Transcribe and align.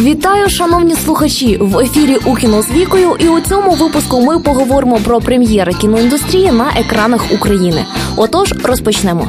Вітаю, 0.00 0.50
шановні 0.50 0.96
слухачі! 0.96 1.56
В 1.60 1.78
ефірі 1.78 2.16
у 2.24 2.34
кіно 2.34 2.62
з 2.62 2.70
вікою. 2.70 3.16
І 3.18 3.28
у 3.28 3.40
цьому 3.40 3.70
випуску 3.70 4.20
ми 4.20 4.38
поговоримо 4.38 4.98
про 5.04 5.20
прем'єри 5.20 5.72
кіноіндустрії 5.72 6.52
на 6.52 6.72
екранах 6.76 7.32
України. 7.32 7.84
Отож, 8.16 8.54
розпочнемо. 8.64 9.28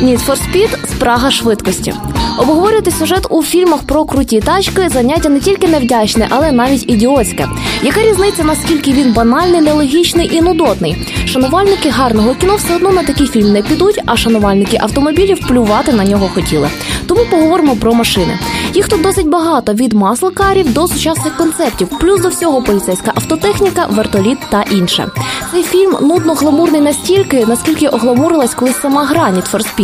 Need 0.00 0.26
for 0.26 0.36
Speed– 0.36 0.86
спрага 0.90 1.30
швидкості. 1.30 1.94
Обговорювати 2.38 2.90
сюжет 2.90 3.26
у 3.30 3.42
фільмах 3.42 3.82
про 3.82 4.04
круті 4.04 4.40
тачки 4.40 4.88
заняття 4.88 5.28
не 5.28 5.40
тільки 5.40 5.68
невдячне, 5.68 6.26
але 6.30 6.52
навіть 6.52 6.90
ідіотське. 6.90 7.48
Яка 7.82 8.02
різниця, 8.02 8.44
наскільки 8.44 8.92
він 8.92 9.12
банальний, 9.12 9.60
нелогічний 9.60 10.36
і 10.36 10.40
нудотний? 10.40 10.96
Шанувальники 11.26 11.90
гарного 11.90 12.34
кіно 12.34 12.56
все 12.56 12.76
одно 12.76 12.90
на 12.90 13.02
такий 13.02 13.26
фільм 13.26 13.52
не 13.52 13.62
підуть, 13.62 14.00
а 14.06 14.16
шанувальники 14.16 14.78
автомобілів 14.80 15.48
плювати 15.48 15.92
на 15.92 16.04
нього 16.04 16.28
хотіли. 16.34 16.68
Тому 17.06 17.24
поговоримо 17.30 17.76
про 17.76 17.94
машини. 17.94 18.38
Їх 18.74 18.88
тут 18.88 19.02
досить 19.02 19.28
багато 19.28 19.72
від 19.72 19.92
маслокарів 19.92 20.72
до 20.72 20.88
сучасних 20.88 21.36
концептів, 21.36 21.88
плюс 22.00 22.20
до 22.20 22.28
всього 22.28 22.62
поліцейська 22.62 23.12
автотехніка, 23.14 23.86
вертоліт 23.86 24.38
та 24.50 24.62
інше. 24.62 25.08
Цей 25.52 25.62
фільм 25.62 25.96
нудно 26.00 26.34
гламурний 26.34 26.80
настільки, 26.80 27.46
наскільки 27.46 27.88
огламурилась 27.88 28.54
колись 28.54 28.80
сама 28.80 29.04
гра 29.04 29.30
Need 29.30 29.52
for 29.52 29.60
Speed. 29.60 29.81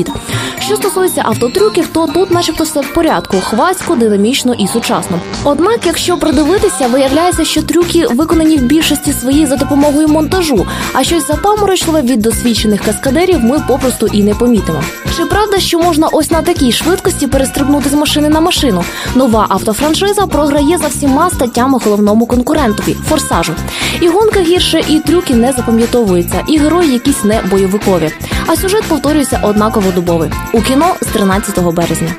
Що 0.59 0.77
стосується 0.77 1.23
автотрюків, 1.25 1.89
то 1.93 2.07
тут, 2.07 2.31
начебто, 2.31 2.65
все 2.65 2.81
в 2.81 2.95
порядку, 2.95 3.37
хвацько, 3.41 3.97
динамічно 3.97 4.55
і 4.55 4.67
сучасно. 4.67 5.21
Однак, 5.45 5.81
якщо 5.87 6.17
придивитися, 6.17 6.87
виявляється, 6.87 7.45
що 7.45 7.63
трюки 7.63 8.07
виконані 8.07 8.57
в 8.57 8.63
більшості 8.63 9.13
своїй 9.13 9.47
за 9.47 9.57
допомогою 9.57 10.09
монтажу, 10.09 10.67
а 10.93 11.05
щось 11.05 11.27
запаморочливе 11.27 12.03
від 12.03 12.21
досвідчених 12.21 12.83
каскадерів 12.83 13.45
ми 13.45 13.63
попросту 13.69 14.07
і 14.07 14.23
не 14.23 14.35
помітимо. 14.35 14.83
Чи 15.17 15.25
правда, 15.25 15.59
що 15.59 15.79
можна 15.79 16.09
ось 16.09 16.31
на 16.31 16.43
такій 16.43 16.73
швидкості 16.73 17.27
перестрибнути 17.27 17.89
з 17.89 17.95
машини 17.95 18.29
на 18.29 18.41
машину? 18.41 18.85
Нова 19.15 19.47
автофраншиза 19.49 20.27
програє 20.27 20.79
за 20.79 20.87
всіма 20.87 21.31
статтями 21.31 21.79
головному 21.85 22.27
конкурентові 22.27 22.97
форсажу. 23.09 23.53
І 24.01 24.09
гонка 24.09 24.41
гірше, 24.41 24.83
і 24.89 25.01
трюки 25.01 25.35
не 25.35 25.53
запам'ятовуються, 25.53 26.45
і 26.49 26.59
герої 26.59 26.93
якісь 26.93 27.25
не 27.25 27.41
бойовикові. 27.51 28.13
А 28.51 28.57
сюжет 28.57 28.85
повторюється 28.89 29.41
однаково 29.43 29.93
дубовий 29.93 30.31
у 30.53 30.63
кіно 30.63 30.95
з 31.01 31.07
13 31.07 31.59
березня. 31.61 32.15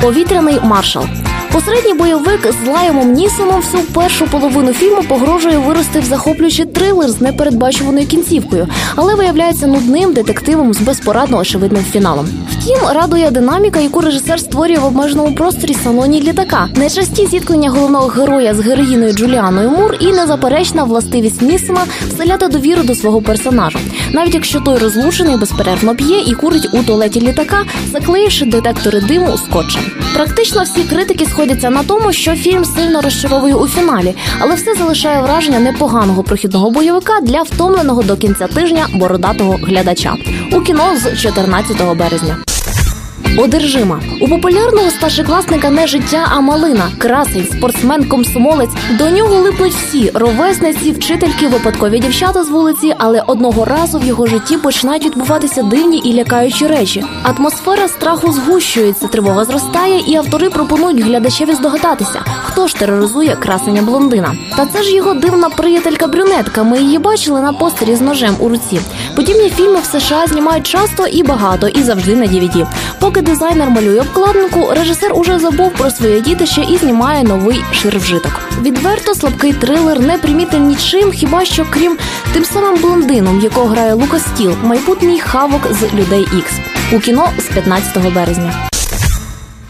Повітряний 0.00 0.60
маршал. 0.62 1.04
Посередній 1.52 1.94
бойовик 1.94 2.54
з 2.64 2.68
Лаємом 2.68 3.12
Нісоном 3.12 3.60
всю 3.60 3.82
першу 3.82 4.26
половину 4.26 4.72
фільму 4.72 5.02
погрожує 5.08 5.58
вирости 5.58 6.00
в 6.00 6.04
захоплюючий 6.04 6.66
трилер 6.66 7.10
з 7.10 7.20
непередбачуваною 7.20 8.06
кінцівкою, 8.06 8.68
але 8.96 9.14
виявляється 9.14 9.66
нудним 9.66 10.12
детективом 10.12 10.74
з 10.74 10.80
безпорадно 10.80 11.38
очевидним 11.38 11.84
фіналом. 11.84 12.28
Втім, 12.52 12.76
радує 12.94 13.30
динаміка, 13.30 13.80
яку 13.80 14.00
режисер 14.00 14.40
створює 14.40 14.78
в 14.78 14.84
обмеженому 14.84 15.34
просторі 15.34 15.74
салоні 15.74 16.20
літака. 16.20 16.68
Нечасті 16.76 17.26
зіткнення 17.26 17.70
головного 17.70 18.06
героя 18.06 18.54
з 18.54 18.60
героїною 18.60 19.12
Джуліаною 19.12 19.70
Мур 19.70 19.96
і 20.00 20.06
незаперечна 20.06 20.84
властивість 20.84 21.42
Нісона 21.42 21.80
вселяти 22.08 22.48
довіру 22.48 22.82
до 22.82 22.94
свого 22.94 23.22
персонажа, 23.22 23.78
навіть 24.12 24.34
якщо 24.34 24.60
той 24.60 24.78
розлучений 24.78 25.36
безперервно 25.36 25.94
п'є 25.94 26.20
і 26.26 26.34
курить 26.34 26.68
у 26.72 26.82
туалеті 26.82 27.20
літака, 27.20 27.64
заклеївши 27.92 28.44
детектори 28.44 29.00
диму 29.00 29.38
скотчем. 29.38 29.82
Практично 30.14 30.62
всі 30.62 30.82
критики 30.82 31.26
сходяться 31.42 31.70
на 31.70 31.82
тому, 31.82 32.12
що 32.12 32.34
фільм 32.34 32.64
сильно 32.64 33.00
розчаровує 33.00 33.54
у 33.54 33.68
фіналі, 33.68 34.14
але 34.38 34.54
все 34.54 34.74
залишає 34.74 35.22
враження 35.22 35.60
непоганого 35.60 36.22
прохідного 36.22 36.70
бойовика 36.70 37.20
для 37.20 37.42
втомленого 37.42 38.02
до 38.02 38.16
кінця 38.16 38.46
тижня 38.46 38.86
бородатого 38.94 39.58
глядача 39.62 40.16
у 40.52 40.60
кіно 40.60 40.96
з 40.96 41.20
14 41.20 41.96
березня. 41.96 42.36
Одержима 43.38 44.00
у 44.20 44.28
популярного 44.28 44.90
старшокласника 44.90 45.70
не 45.70 45.86
життя, 45.86 46.26
а 46.30 46.40
малина, 46.40 46.90
красень, 46.98 47.46
спортсмен, 47.52 48.04
комсомолець. 48.04 48.70
До 48.98 49.10
нього 49.10 49.34
липнуть 49.34 49.72
всі 49.72 50.10
ровесниці, 50.14 50.92
вчительки, 50.92 51.48
випадкові 51.48 51.98
дівчата 51.98 52.44
з 52.44 52.50
вулиці, 52.50 52.94
але 52.98 53.22
одного 53.26 53.64
разу 53.64 53.98
в 53.98 54.04
його 54.04 54.26
житті 54.26 54.56
починають 54.56 55.04
відбуватися 55.04 55.62
дивні 55.62 55.98
і 55.98 56.14
лякаючі 56.14 56.66
речі. 56.66 57.04
Атмосфера 57.22 57.88
страху 57.88 58.32
згущується, 58.32 59.08
тривога 59.08 59.44
зростає, 59.44 60.00
і 60.06 60.16
автори 60.16 60.50
пропонують 60.50 61.00
глядачеві 61.00 61.54
здогадатися, 61.54 62.20
хто 62.42 62.68
ж 62.68 62.76
тероризує 62.76 63.36
красення 63.36 63.82
блондина. 63.82 64.34
Та 64.56 64.66
це 64.66 64.82
ж 64.82 64.94
його 64.94 65.14
дивна 65.14 65.48
приятелька 65.48 66.06
брюнетка. 66.06 66.62
Ми 66.62 66.78
її 66.78 66.98
бачили 66.98 67.40
на 67.40 67.52
постері 67.52 67.94
з 67.96 68.00
ножем 68.00 68.36
у 68.38 68.48
руці. 68.48 68.80
Подібні 69.16 69.50
фільми 69.50 69.80
в 69.80 69.84
США 69.84 70.26
знімають 70.26 70.66
часто 70.66 71.06
і 71.06 71.22
багато, 71.22 71.68
і 71.68 71.82
завжди 71.82 72.16
на 72.16 72.26
DVD. 72.26 72.66
Поки 73.00 73.21
дизайнер 73.22 73.70
малює 73.70 74.00
обкладинку, 74.00 74.70
режисер 74.70 75.12
уже 75.14 75.38
забув 75.38 75.72
про 75.72 75.90
своє 75.90 76.20
дітище 76.20 76.66
і 76.70 76.76
знімає 76.76 77.24
новий 77.24 77.64
ширвжиток. 77.72 78.40
Відверто 78.62 79.14
слабкий 79.14 79.52
трилер 79.52 80.00
не 80.00 80.18
примітен 80.18 80.66
нічим, 80.66 81.12
хіба 81.12 81.44
що 81.44 81.66
крім 81.70 81.98
тим 82.32 82.44
самим 82.44 82.82
блондином, 82.82 83.40
якого 83.40 83.66
грає 83.66 83.92
Лука 83.94 84.18
Стіл, 84.18 84.54
майбутній 84.62 85.20
хавок 85.20 85.68
з 85.70 85.94
людей 85.94 86.26
Ікс 86.38 86.52
у 86.92 86.98
кіно 86.98 87.28
з 87.38 87.54
15 87.54 88.12
березня. 88.12 88.68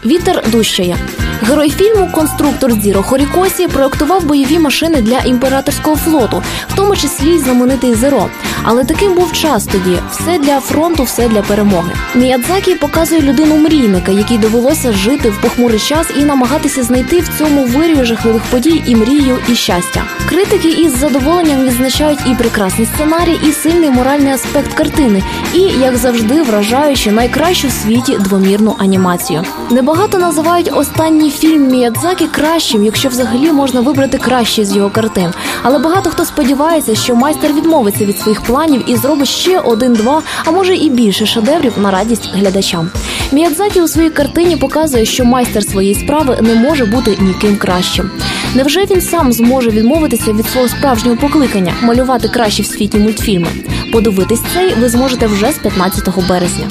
Вітер 0.05 0.43
дущає. 0.51 0.97
Герой 1.45 1.69
фільму 1.69 2.09
Конструктор 2.13 2.71
Зіро 2.71 3.03
Хорікосі 3.03 3.67
проектував 3.67 4.25
бойові 4.25 4.59
машини 4.59 5.01
для 5.01 5.19
імператорського 5.19 5.95
флоту, 5.95 6.43
в 6.67 6.75
тому 6.75 6.95
числі 6.95 7.29
й 7.35 7.39
знаменитий 7.39 7.95
Зеро. 7.95 8.29
Але 8.63 8.83
таким 8.83 9.13
був 9.13 9.31
час 9.31 9.65
тоді: 9.65 9.97
все 10.11 10.37
для 10.39 10.59
фронту, 10.59 11.03
все 11.03 11.27
для 11.27 11.41
перемоги. 11.41 11.91
Міядзакі 12.15 12.75
показує 12.75 13.21
людину 13.21 13.57
мрійника, 13.57 14.11
якій 14.11 14.37
довелося 14.37 14.91
жити 14.91 15.29
в 15.29 15.41
похмурий 15.41 15.79
час 15.79 16.07
і 16.19 16.23
намагатися 16.23 16.83
знайти 16.83 17.19
в 17.19 17.29
цьому 17.37 17.65
вирію 17.65 18.05
жахливих 18.05 18.41
подій 18.41 18.83
і 18.85 18.95
мрію, 18.95 19.37
і 19.49 19.55
щастя. 19.55 20.03
Критики 20.29 20.69
із 20.69 20.99
задоволенням 20.99 21.65
відзначають 21.65 22.19
і 22.31 22.35
прекрасний 22.35 22.87
сценарій, 22.95 23.39
і 23.49 23.51
сильний 23.51 23.89
моральний 23.89 24.33
аспект 24.33 24.73
картини, 24.73 25.23
і 25.53 25.59
як 25.59 25.97
завжди 25.97 26.41
вражаючи 26.41 27.11
найкращу 27.11 27.67
в 27.67 27.71
світі 27.71 28.17
двомірну 28.19 28.75
анімацію. 28.79 29.43
Небагато 29.71 30.17
називають 30.17 30.71
останній 30.73 31.32
фільм 31.39 31.67
Міядзакі 31.67 32.27
кращим, 32.27 32.83
якщо 32.83 33.09
взагалі 33.09 33.51
можна 33.51 33.81
вибрати 33.81 34.17
краще 34.17 34.65
з 34.65 34.75
його 34.75 34.89
картин. 34.89 35.31
Але 35.61 35.79
багато 35.79 36.09
хто 36.09 36.25
сподівається, 36.25 36.95
що 36.95 37.15
майстер 37.15 37.53
відмовиться 37.53 38.05
від 38.05 38.19
своїх 38.19 38.41
планів 38.41 38.83
і 38.87 38.95
зробить 38.95 39.27
ще 39.27 39.59
один-два, 39.59 40.21
а 40.45 40.51
може 40.51 40.75
і 40.75 40.89
більше 40.89 41.25
шедеврів 41.25 41.73
на 41.77 41.91
радість 41.91 42.29
глядачам. 42.33 42.89
Міядзакі 43.31 43.81
у 43.81 43.87
своїй 43.87 44.09
картині 44.09 44.57
показує, 44.57 45.05
що 45.05 45.25
майстер 45.25 45.63
своєї 45.63 45.95
справи 45.95 46.37
не 46.41 46.55
може 46.55 46.85
бути 46.85 47.17
ніким 47.21 47.57
кращим. 47.57 48.11
Невже 48.55 48.85
він 48.85 49.01
сам 49.01 49.33
зможе 49.33 49.69
відмовитися 49.69 50.33
від 50.33 50.45
свого 50.45 50.67
справжнього 50.67 51.17
покликання 51.17 51.73
малювати 51.81 52.27
кращі 52.27 52.61
в 52.61 52.65
світі 52.65 52.97
мультфільми? 52.97 53.47
Подивитись 53.91 54.41
цей 54.53 54.73
ви 54.73 54.89
зможете 54.89 55.27
вже 55.27 55.51
з 55.51 55.57
15 55.57 56.27
березня. 56.29 56.69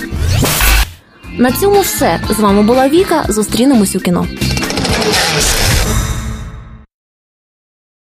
На 1.38 1.52
цьому 1.52 1.80
все 1.80 2.20
з 2.30 2.40
вами 2.40 2.62
була 2.62 2.88
Віка. 2.88 3.24
Зустрінемось 3.28 3.96
у 3.96 4.00
кіно. 4.00 4.26